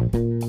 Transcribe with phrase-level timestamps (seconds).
[0.00, 0.39] you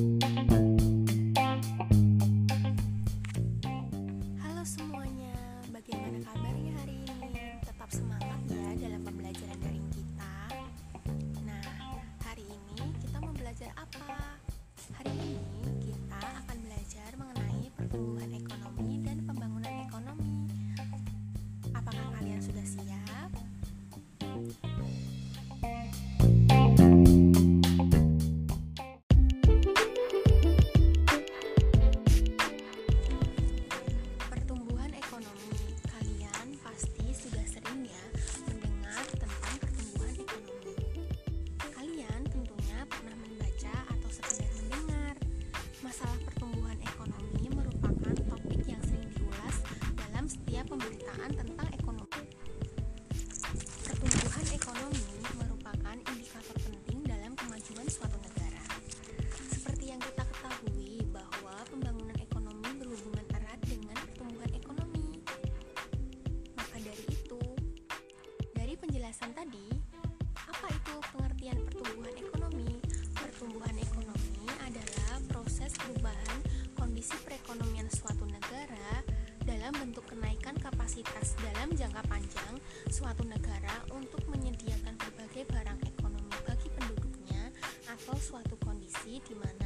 [80.92, 82.60] kapasitas dalam jangka panjang
[82.92, 87.48] suatu negara untuk menyediakan berbagai barang ekonomi bagi penduduknya
[87.88, 89.61] atau suatu kondisi di mana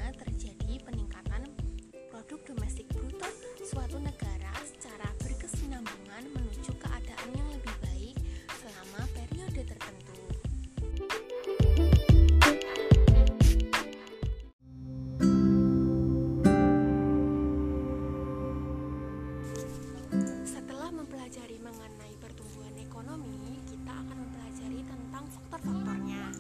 [25.35, 26.31] faktor-faktornya.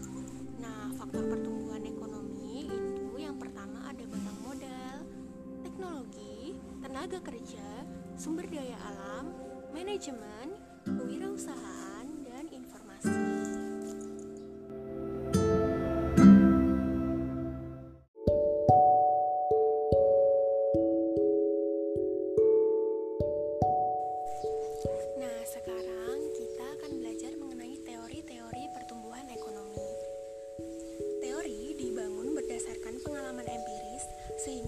[0.63, 4.95] Nah, faktor pertumbuhan ekonomi itu yang pertama ada barang modal,
[5.61, 7.67] teknologi, tenaga kerja,
[8.15, 9.35] sumber daya alam,
[9.75, 10.55] manajemen,
[10.87, 11.74] kewirausahaan,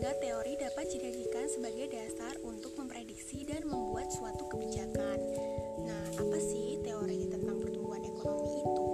[0.07, 5.19] sehingga teori dapat dijadikan sebagai dasar untuk memprediksi dan membuat suatu kebijakan.
[5.83, 8.87] Nah, apa sih teori tentang pertumbuhan ekonomi itu?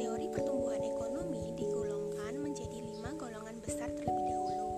[0.00, 4.68] Teori pertumbuhan ekonomi digolongkan menjadi lima golongan besar terlebih dahulu,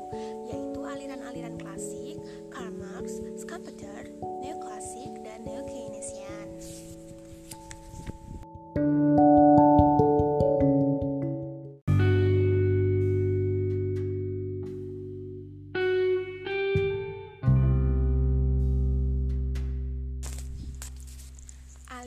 [0.51, 2.19] yaitu aliran-aliran klasik,
[2.51, 4.11] Karl Marx, Schumpeter,
[4.43, 5.78] neoklasik, dan neo-Keynesian.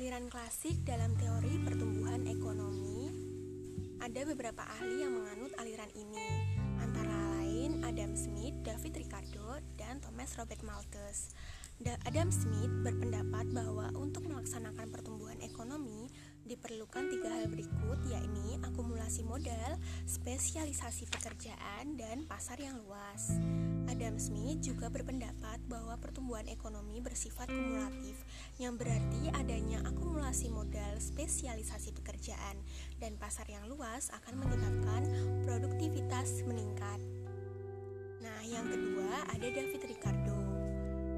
[0.02, 3.06] Aliran klasik dalam teori pertumbuhan ekonomi
[4.02, 6.26] ada beberapa ahli yang menganut aliran ini,
[6.82, 11.38] antara lain Adam Smith, David Ricardo, dan Thomas Robert Malthus.
[11.78, 16.10] Da- Adam Smith berpendapat bahwa untuk melaksanakan pertumbuhan ekonomi
[16.50, 19.78] diperlukan tiga hal berikut, yakni akumulasi modal,
[20.10, 23.38] spesialisasi pekerjaan, dan pasar yang luas.
[23.92, 28.16] Adam Smith juga berpendapat bahwa pertumbuhan ekonomi bersifat kumulatif,
[28.56, 32.56] yang berarti adanya akumulasi modal, spesialisasi pekerjaan,
[33.04, 35.04] dan pasar yang luas akan menyebabkan
[35.44, 37.04] produktivitas meningkat.
[38.24, 40.40] Nah, yang kedua ada David Ricardo.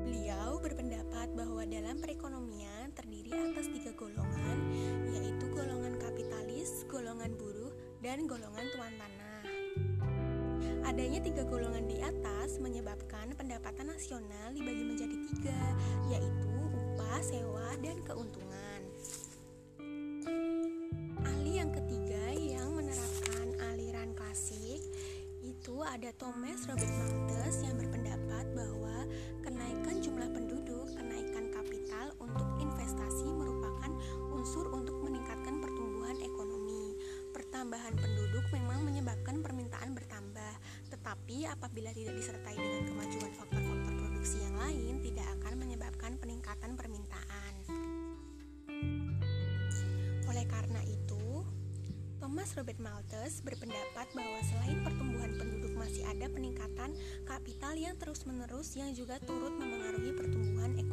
[0.09, 4.57] Beliau berpendapat bahwa dalam perekonomian terdiri atas tiga golongan,
[5.13, 7.69] yaitu golongan kapitalis, golongan buruh,
[8.01, 9.23] dan golongan tuan tanah.
[10.83, 12.02] Adanya tiga golongan di
[13.93, 15.61] nasional dibagi menjadi tiga,
[16.09, 18.81] yaitu upah, sewa, dan keuntungan.
[21.21, 24.81] Ahli yang ketiga yang menerapkan aliran klasik
[25.45, 29.05] itu ada Thomas Robert Malthus yang berpendapat bahwa
[29.45, 33.93] kenaikan jumlah penduduk, kenaikan kapital untuk investasi merupakan
[34.33, 36.97] unsur untuk meningkatkan pertumbuhan ekonomi.
[37.29, 40.53] Pertambahan penduduk memang menyebabkan permintaan bertambah,
[40.89, 42.72] tetapi apabila tidak disertai dengan
[52.23, 56.95] Thomas Robert Malthus berpendapat bahwa selain pertumbuhan penduduk masih ada peningkatan
[57.27, 60.92] kapital yang terus-menerus yang juga turut memengaruhi pertumbuhan ekonomi.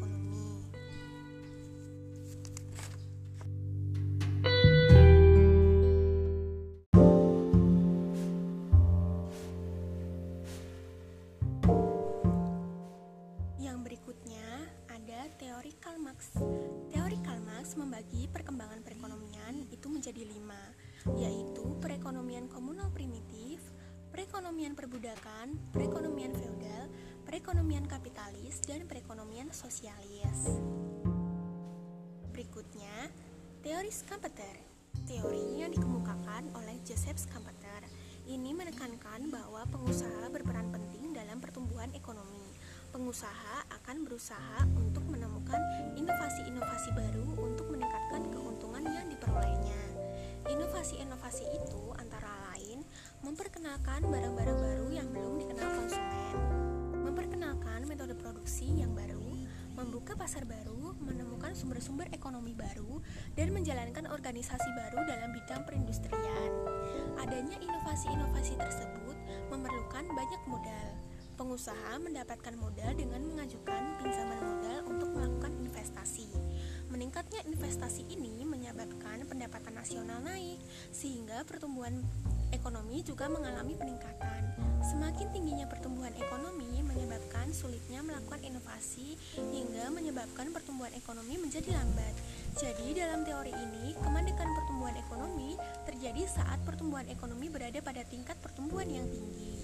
[25.80, 26.84] Perekonomian feodal,
[27.24, 30.60] perekonomian kapitalis, dan perekonomian sosialis.
[32.36, 33.08] Berikutnya,
[33.64, 34.60] teori Schumpeter.
[35.08, 37.88] Teori yang dikemukakan oleh Joseph Schumpeter
[38.28, 42.44] ini menekankan bahwa pengusaha berperan penting dalam pertumbuhan ekonomi.
[42.92, 45.64] Pengusaha akan berusaha untuk menemukan
[45.96, 49.80] inovasi-inovasi baru untuk meningkatkan keuntungan yang diperolehnya.
[50.44, 51.82] Inovasi-inovasi itu
[53.30, 56.34] memperkenalkan barang-barang baru yang belum dikenal konsumen,
[57.06, 59.22] memperkenalkan metode produksi yang baru,
[59.78, 62.98] membuka pasar baru, menemukan sumber-sumber ekonomi baru,
[63.38, 66.50] dan menjalankan organisasi baru dalam bidang perindustrian.
[67.22, 69.14] Adanya inovasi-inovasi tersebut
[69.46, 70.88] memerlukan banyak modal.
[71.38, 76.26] Pengusaha mendapatkan modal dengan mengajukan pinjaman modal untuk melakukan investasi.
[76.90, 80.58] Meningkatnya investasi ini menyebabkan pendapatan nasional naik,
[80.90, 82.02] sehingga pertumbuhan
[82.50, 84.42] ekonomi juga mengalami peningkatan.
[84.80, 92.14] Semakin tingginya pertumbuhan ekonomi menyebabkan sulitnya melakukan inovasi hingga menyebabkan pertumbuhan ekonomi menjadi lambat.
[92.58, 95.54] Jadi dalam teori ini, kemandekan pertumbuhan ekonomi
[95.86, 99.54] terjadi saat pertumbuhan ekonomi berada pada tingkat pertumbuhan yang tinggi.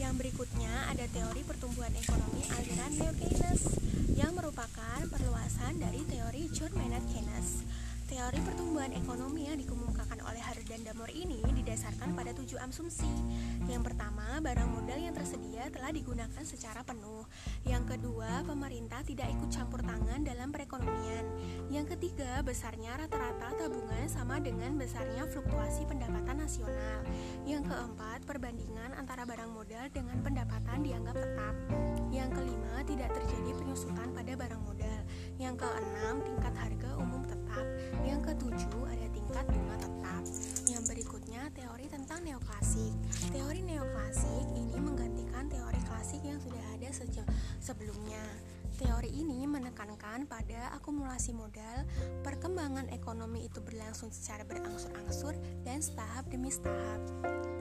[0.00, 3.77] Yang berikutnya ada teori pertumbuhan ekonomi aliran neo-Keynes
[4.18, 7.62] yang merupakan perluasan dari teori John Maynard Keynes.
[8.10, 13.06] Teori pertumbuhan ekonomi yang dikemukakan oleh Hardy dan Damore ini didasarkan pada tujuh asumsi.
[13.70, 17.22] Yang pertama, barang modal yang tersedia telah digunakan secara penuh.
[17.62, 21.22] Yang kedua, pemerintah tidak ikut campur tangan dalam perekonomian.
[21.70, 27.06] Yang ketiga, besarnya rata-rata tabungan sama dengan besarnya fluktuasi pendapatan nasional.
[27.46, 31.54] Yang keempat, perbandingan antara barang modal dengan pendapatan dianggap tetap.
[32.88, 35.00] Tidak terjadi penyusutan pada barang modal.
[35.36, 37.66] Yang keenam, tingkat harga umum tetap.
[38.00, 40.24] Yang ketujuh, ada tingkat bunga tetap.
[41.38, 42.94] Berikutnya, teori tentang neoklasik.
[43.30, 47.22] Teori neoklasik ini menggantikan teori klasik yang sudah ada sejak
[47.62, 48.18] sebelumnya.
[48.74, 51.86] Teori ini menekankan pada akumulasi modal,
[52.26, 57.06] perkembangan ekonomi itu berlangsung secara berangsur-angsur dan setahap demi setahap.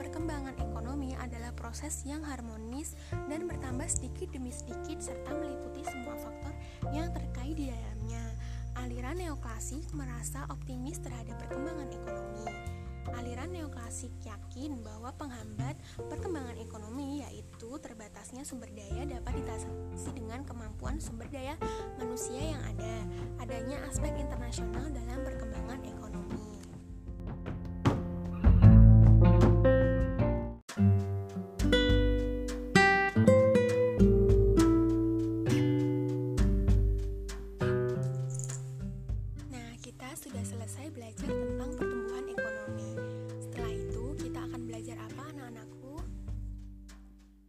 [0.02, 2.98] Perkembangan ekonomi adalah proses yang harmonis
[3.30, 6.54] dan bertambah sedikit demi sedikit serta meliputi semua faktor
[6.98, 8.26] yang terkait di dalamnya.
[8.74, 12.67] Aliran neoklasik merasa optimis terhadap perkembangan ekonomi.
[13.16, 19.70] Aliran neoklasik yakin bahwa penghambat perkembangan ekonomi yaitu terbatasnya sumber daya dapat diatasi
[20.18, 21.56] dengan kemampuan sumber daya
[21.96, 22.94] manusia yang ada,
[23.40, 26.17] adanya aspek internasional dalam perkembangan ekonomi.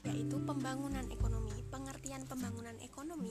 [0.09, 1.53] Yaitu pembangunan ekonomi.
[1.69, 3.29] Pengertian pembangunan ekonomi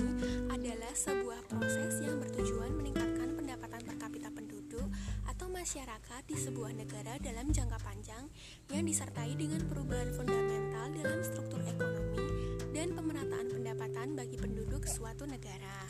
[0.54, 4.86] adalah sebuah proses yang bertujuan meningkatkan pendapatan per kapita penduduk
[5.26, 8.30] atau masyarakat di sebuah negara dalam jangka panjang
[8.70, 12.22] yang disertai dengan perubahan fundamental dalam struktur ekonomi
[12.78, 15.90] dan pemerataan pendapatan bagi penduduk suatu negara.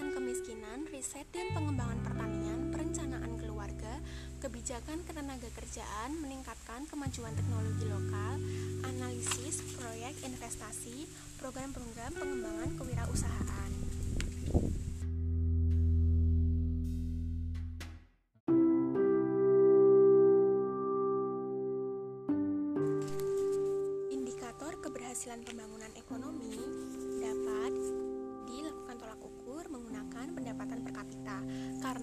[0.00, 4.00] Pengentasan kemiskinan, riset dan pengembangan pertanian, perencanaan keluarga,
[4.40, 8.40] kebijakan ketenaga kerjaan, meningkatkan kemajuan teknologi lokal,
[8.88, 11.04] analisis proyek investasi,
[11.36, 13.69] program-program pengembangan kewirausahaan.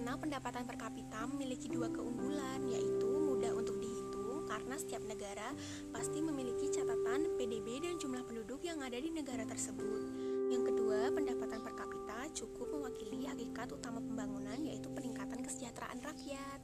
[0.08, 5.52] Karena pendapatan per kapita memiliki dua keunggulan, yaitu mudah untuk dihitung karena setiap negara
[5.92, 10.00] pasti memiliki catatan PDB dan jumlah penduduk yang ada di negara tersebut.
[10.48, 16.60] Yang kedua, pendapatan per kapita cukup mewakili hakikat utama pembangunan yaitu peningkatan kesejahteraan rakyat.